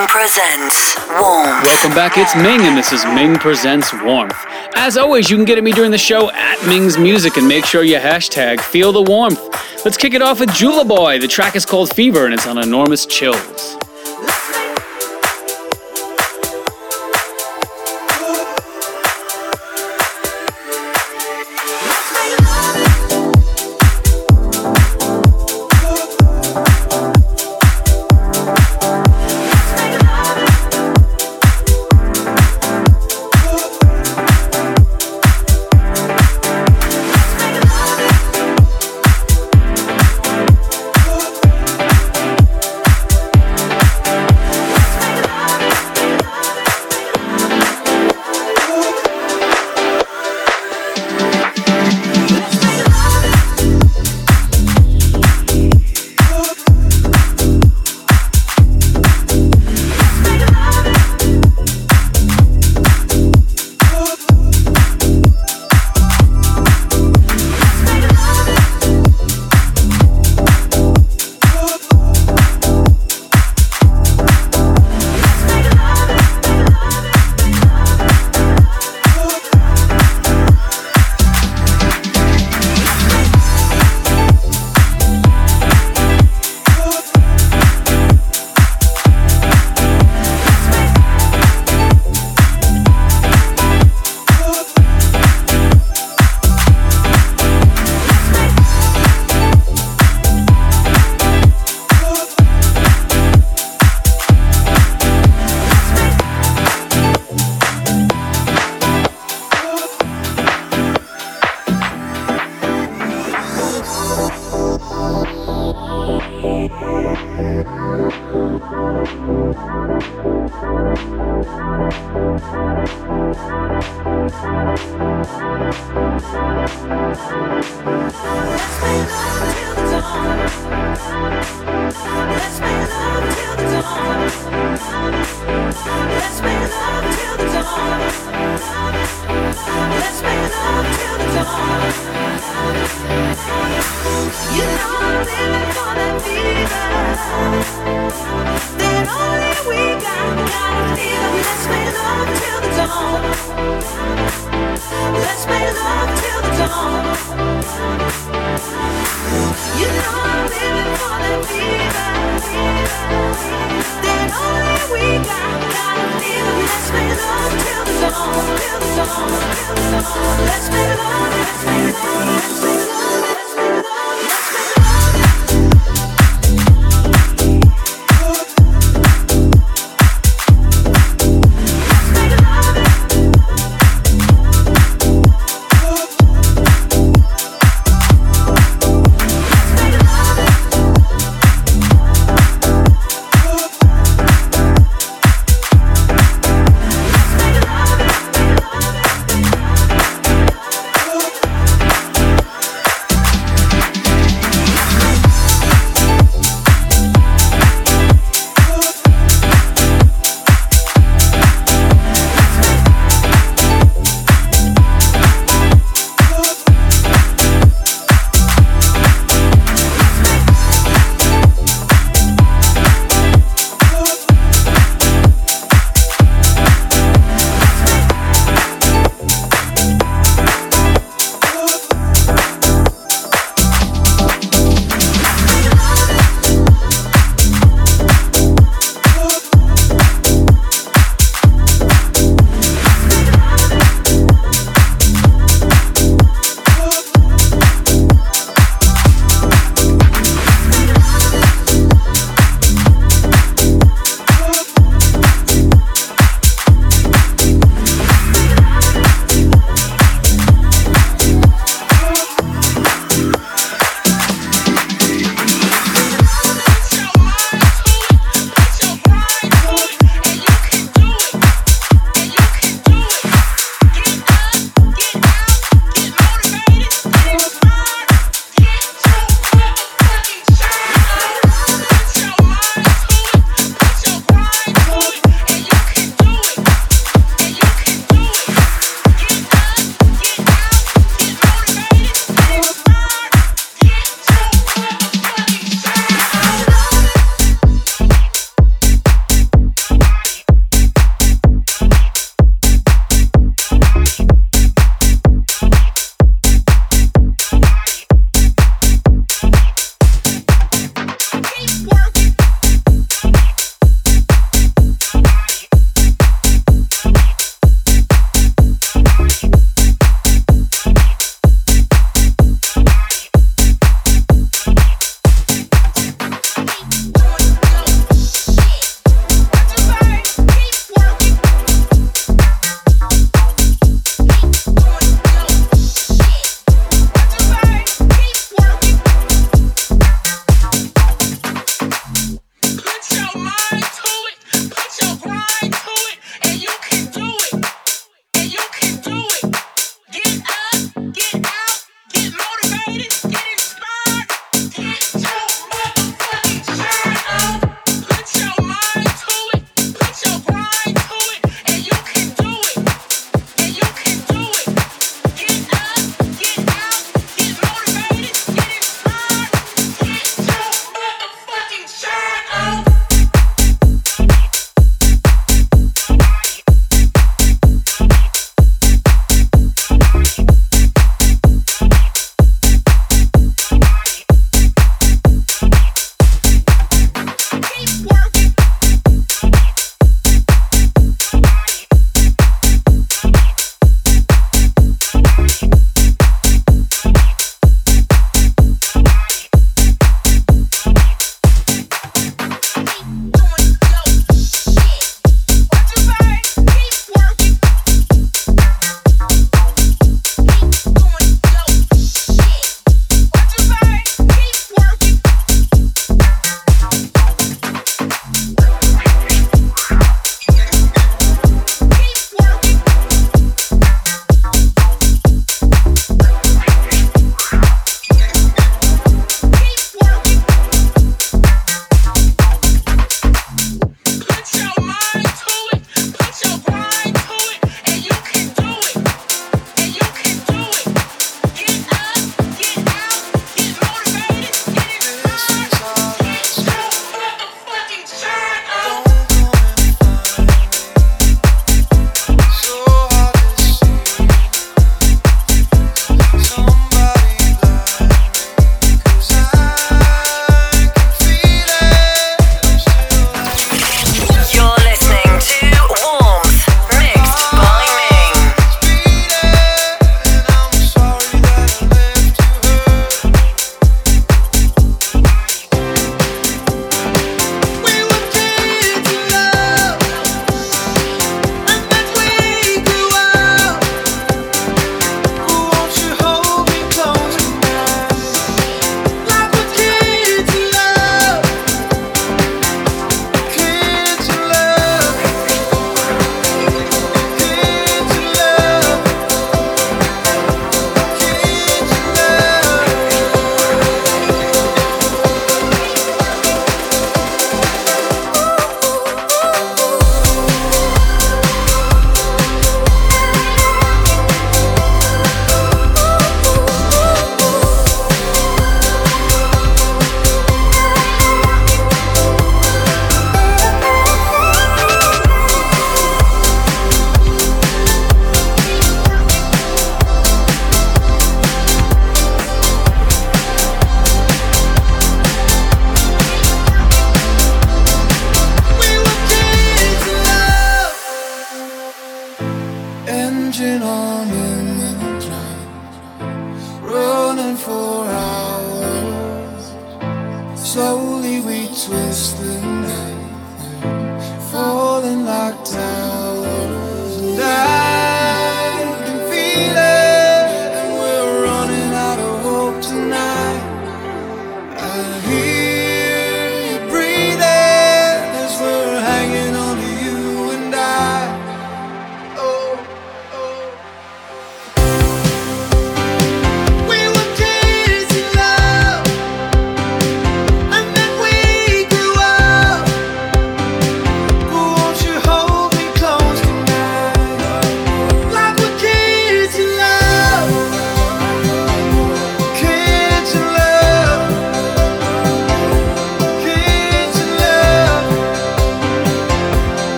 Ming 0.00 0.08
presents 0.08 0.96
Warmth. 1.10 1.62
Welcome 1.62 1.90
back, 1.90 2.16
it's 2.16 2.34
Ming, 2.34 2.60
and 2.62 2.74
this 2.74 2.90
is 2.90 3.04
Ming 3.04 3.34
Presents 3.34 3.92
Warmth. 3.92 4.34
As 4.74 4.96
always, 4.96 5.28
you 5.28 5.36
can 5.36 5.44
get 5.44 5.58
at 5.58 5.64
me 5.64 5.72
during 5.72 5.90
the 5.90 5.98
show 5.98 6.30
at 6.30 6.66
Ming's 6.66 6.96
Music 6.96 7.36
and 7.36 7.46
make 7.46 7.66
sure 7.66 7.82
you 7.82 7.98
hashtag 7.98 8.62
Feel 8.62 8.92
the 8.92 9.02
Warmth. 9.02 9.38
Let's 9.84 9.98
kick 9.98 10.14
it 10.14 10.22
off 10.22 10.40
with 10.40 10.54
Jula 10.54 10.86
Boy. 10.86 11.18
The 11.18 11.28
track 11.28 11.54
is 11.54 11.66
called 11.66 11.94
Fever 11.94 12.24
and 12.24 12.32
it's 12.32 12.46
on 12.46 12.56
Enormous 12.56 13.04
Chills. 13.04 13.76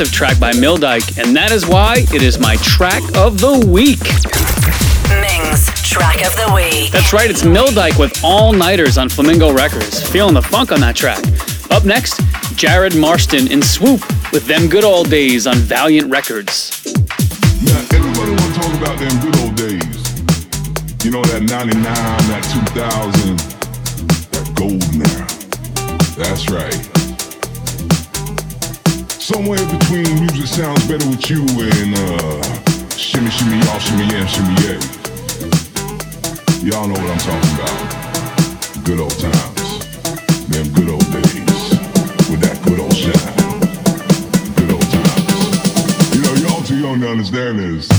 Massive 0.00 0.14
track 0.14 0.40
by 0.40 0.50
Mildyke, 0.54 1.18
and 1.18 1.36
that 1.36 1.52
is 1.52 1.66
why 1.66 2.06
it 2.14 2.22
is 2.22 2.38
my 2.38 2.56
track 2.62 3.02
of 3.18 3.38
the 3.38 3.66
week. 3.68 4.00
Ming's 5.20 5.66
track 5.82 6.24
of 6.24 6.34
the 6.36 6.50
week. 6.54 6.90
That's 6.90 7.12
right, 7.12 7.28
it's 7.28 7.44
Mildyke 7.44 7.98
with 7.98 8.18
All 8.24 8.54
Nighters 8.54 8.96
on 8.96 9.10
Flamingo 9.10 9.52
Records. 9.52 10.02
Feeling 10.08 10.32
the 10.32 10.40
funk 10.40 10.72
on 10.72 10.80
that 10.80 10.96
track. 10.96 11.22
Up 11.70 11.84
next, 11.84 12.18
Jared 12.56 12.96
Marston 12.96 13.52
in 13.52 13.60
Swoop 13.60 14.00
with 14.32 14.46
Them 14.46 14.68
Good 14.68 14.84
Old 14.84 15.10
Days 15.10 15.46
on 15.46 15.56
Valiant 15.56 16.10
Records. 16.10 16.82
Now, 17.62 17.76
everybody 17.92 18.30
want 18.30 18.54
to 18.54 18.60
talk 18.60 18.72
about 18.80 18.98
them 18.98 19.20
good 19.20 19.36
old 19.40 19.54
days. 19.54 21.04
You 21.04 21.10
know, 21.10 21.22
that 21.24 21.42
99, 21.42 21.82
that 21.84 22.42
2000, 22.72 23.36
that 24.30 24.48
golden 24.56 25.02
era. 25.12 25.26
That's 26.16 26.48
right. 26.48 26.89
Somewhere 29.32 29.64
between 29.78 30.12
music 30.18 30.48
sounds 30.48 30.84
better 30.88 31.06
with 31.08 31.30
you 31.30 31.42
and 31.46 31.94
uh, 31.94 32.42
shimmy, 32.96 33.30
shimmy, 33.30 33.58
y'all, 33.58 33.78
shimmy, 33.78 34.06
yeah, 34.10 34.26
shimmy, 34.26 34.54
yeah. 34.66 34.80
Y'all 36.66 36.88
know 36.88 36.98
what 36.98 37.10
I'm 37.12 37.18
talking 37.18 37.54
about. 37.54 38.84
Good 38.84 38.98
old 38.98 39.16
times. 39.20 39.86
Them 40.48 40.66
good 40.72 40.90
old 40.90 41.06
days. 41.12 41.70
With 42.28 42.40
that 42.40 42.58
good 42.64 42.80
old 42.80 42.92
shine. 42.92 43.14
Good 44.56 44.72
old 44.72 44.90
times. 44.90 46.12
You 46.12 46.22
know, 46.22 46.34
y'all 46.48 46.64
too 46.64 46.80
young 46.80 47.00
to 47.00 47.10
understand 47.10 47.60
this. 47.60 47.89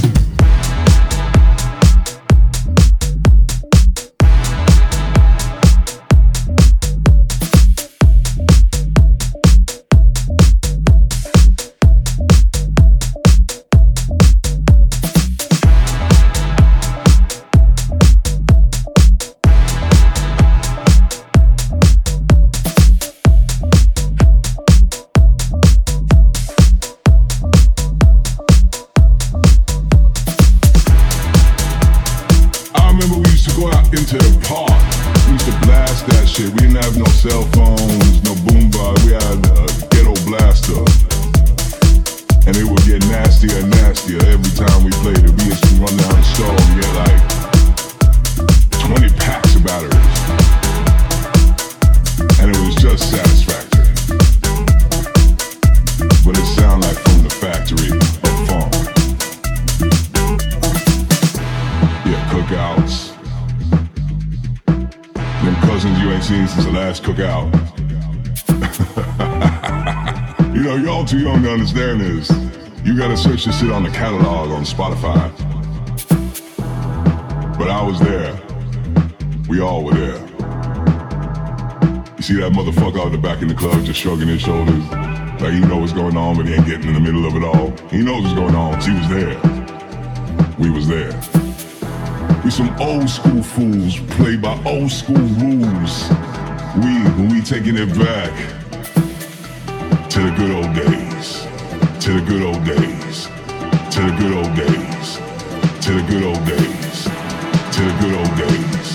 Just 83.92 84.04
shrugging 84.04 84.28
his 84.30 84.42
shoulders. 84.42 84.88
Like 85.42 85.52
he 85.52 85.60
know 85.60 85.78
what's 85.78 85.92
going 85.92 86.16
on, 86.16 86.38
but 86.38 86.48
he 86.48 86.54
ain't 86.54 86.66
getting 86.66 86.88
in 86.88 86.94
the 86.94 87.00
middle 87.00 87.26
of 87.26 87.36
it 87.36 87.44
all. 87.44 87.72
He 87.90 87.98
knows 87.98 88.24
what's 88.24 88.36
going 88.36 88.56
on, 88.56 88.76
'cause 88.76 88.86
he 88.86 88.94
was 88.94 89.10
there. 89.10 89.38
We 90.58 90.70
was 90.70 90.88
there. 90.88 91.14
We 92.44 92.52
some 92.52 92.74
old 92.80 93.10
school 93.10 93.44
fools, 93.44 94.00
play 94.16 94.38
by 94.38 94.58
old 94.66 94.92
school 94.92 95.28
rules. 95.44 96.10
We, 96.84 96.94
we 97.28 97.42
taking 97.42 97.76
it 97.76 97.90
back 98.00 98.32
to 100.10 100.20
the 100.22 100.32
good 100.40 100.52
old 100.52 100.74
days, 100.74 101.48
to 102.00 102.14
the 102.14 102.22
good 102.22 102.44
old 102.44 102.64
days, 102.64 103.28
to 103.94 104.00
the 104.08 104.14
good 104.22 104.34
old 104.40 104.56
days, 104.56 105.08
to 105.84 105.92
the 105.98 106.04
good 106.12 106.24
old 106.24 106.46
days, 106.46 106.98
to 107.76 107.82
the 107.90 107.96
good 108.02 108.16
old 108.22 108.36
days, 108.38 108.88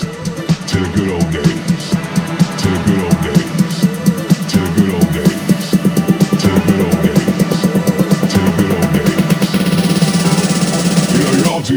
to 0.71 0.79
the 0.79 0.91
good 0.97 1.11
old 1.17 1.31
days, 1.33 1.56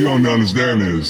don't 0.10 0.26
understand 0.26 0.82
is 0.82 1.09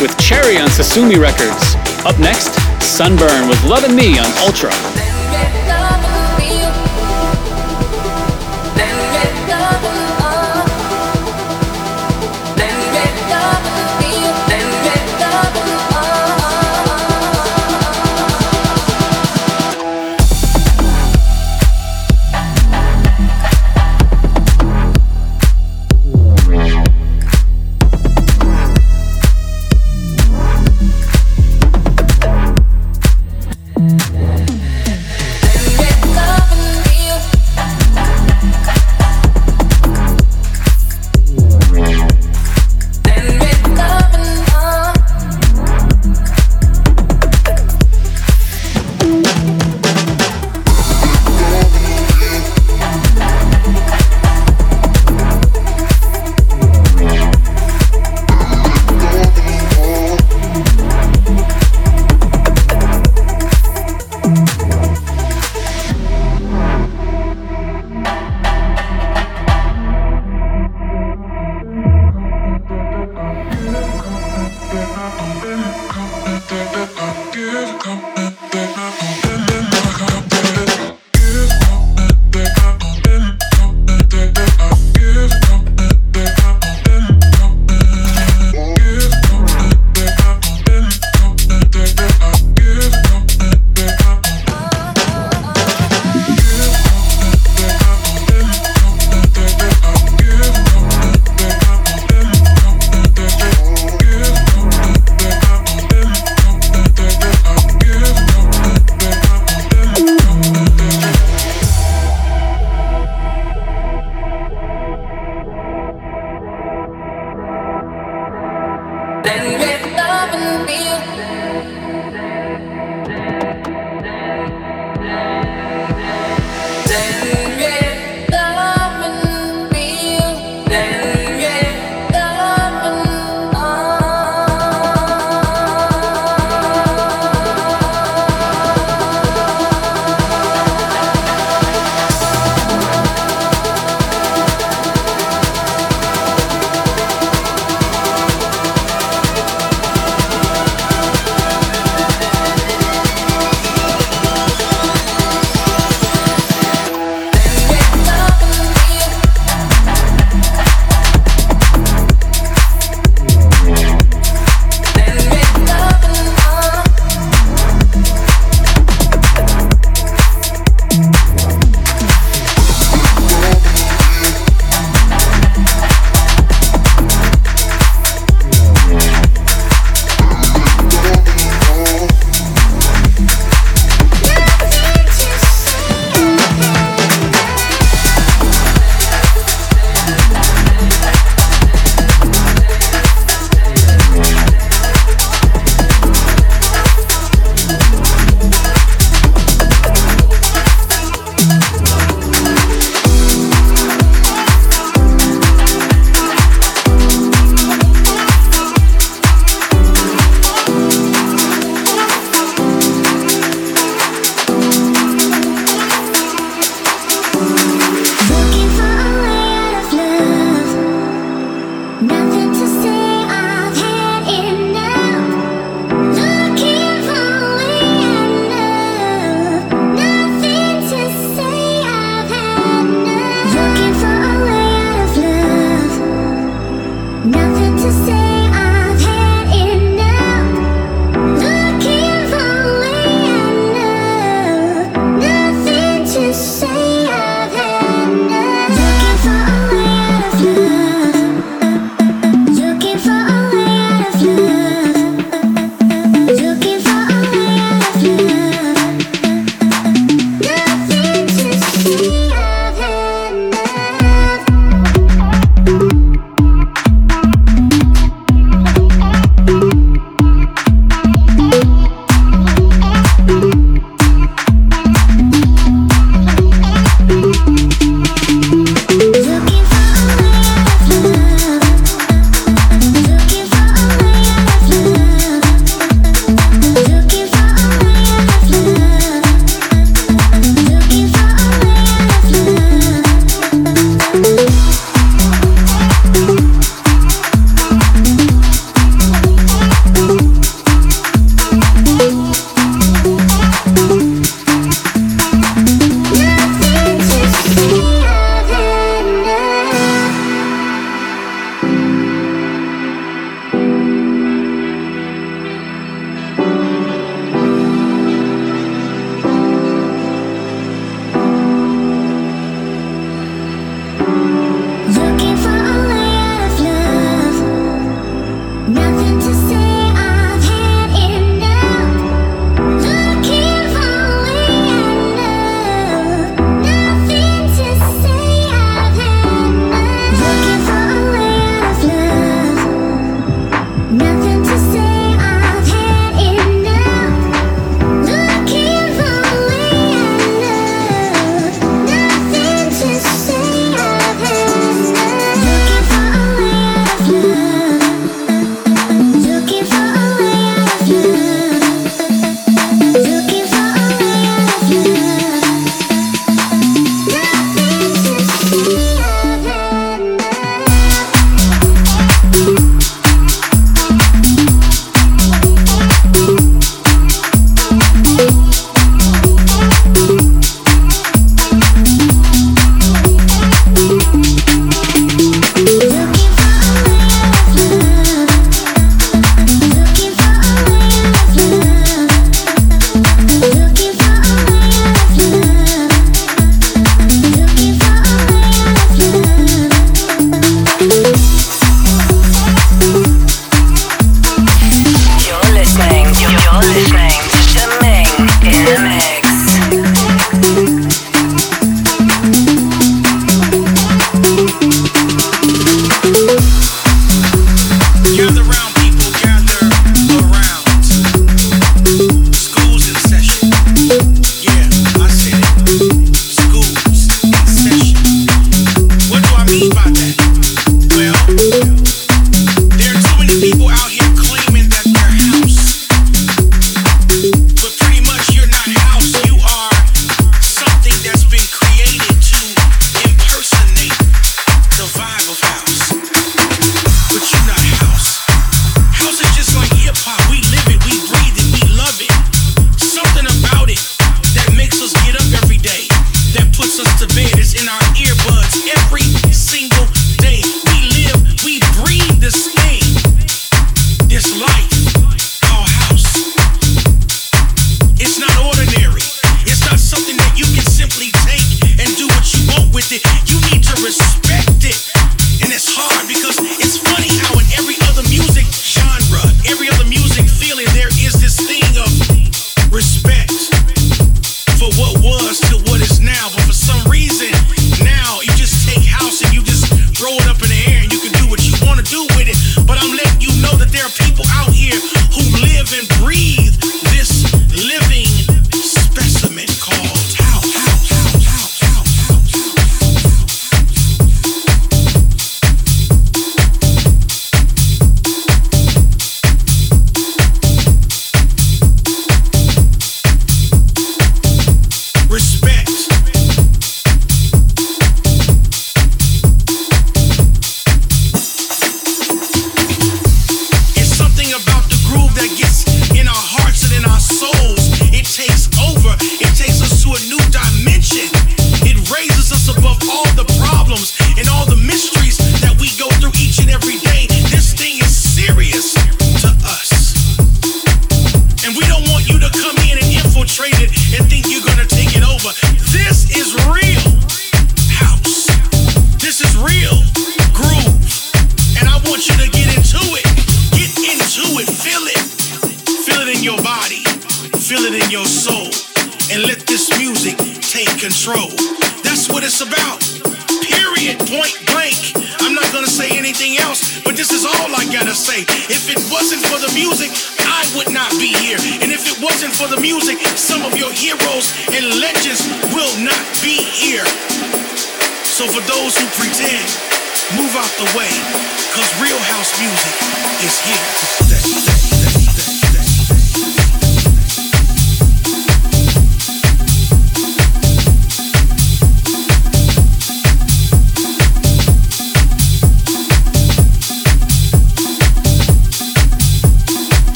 with 0.00 0.16
Cherry 0.18 0.56
on 0.58 0.68
Sosumi 0.68 1.20
Records. 1.20 1.74
Up 2.06 2.18
next, 2.18 2.54
Sunburn 2.82 3.48
with 3.48 3.62
Lovin' 3.64 3.94
Me 3.94 4.18
on 4.18 4.26
Ultra. 4.38 4.70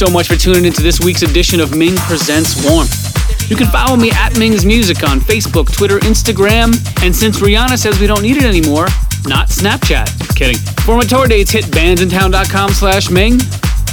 So 0.00 0.10
much 0.10 0.28
for 0.28 0.36
tuning 0.36 0.64
into 0.64 0.80
this 0.80 0.98
week's 0.98 1.20
edition 1.20 1.60
of 1.60 1.76
Ming 1.76 1.94
Presents 1.94 2.64
Warmth. 2.64 3.50
You 3.50 3.56
can 3.56 3.66
follow 3.66 3.98
me 3.98 4.10
at 4.12 4.38
Ming's 4.38 4.64
Music 4.64 5.06
on 5.06 5.20
Facebook, 5.20 5.70
Twitter, 5.70 5.98
Instagram, 5.98 6.72
and 7.04 7.14
since 7.14 7.40
Rihanna 7.40 7.76
says 7.76 8.00
we 8.00 8.06
don't 8.06 8.22
need 8.22 8.38
it 8.38 8.44
anymore, 8.44 8.86
not 9.26 9.48
Snapchat. 9.48 10.34
Kidding. 10.34 10.56
For 10.86 10.96
my 10.96 11.02
tour 11.02 11.26
dates, 11.26 11.50
hit 11.50 11.66
bandsintown.com 11.66 12.70
slash 12.70 13.10
Ming. 13.10 13.40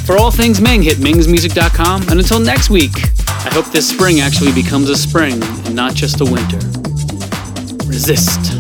For 0.06 0.18
all 0.18 0.32
things 0.32 0.62
Ming, 0.62 0.82
hit 0.82 1.00
mingsmusic.com. 1.00 2.04
And 2.04 2.22
until 2.22 2.40
next 2.40 2.70
week, 2.70 2.94
I 3.28 3.50
hope 3.52 3.66
this 3.66 3.90
spring 3.90 4.22
actually 4.22 4.54
becomes 4.54 4.90
a 4.90 4.96
spring 4.96 5.44
and 5.44 5.76
not 5.76 5.94
just 5.94 6.22
a 6.22 6.26
winter. 6.26 6.60
Resist. 7.86 8.57